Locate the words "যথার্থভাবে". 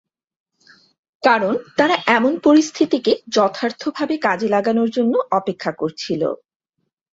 3.29-4.15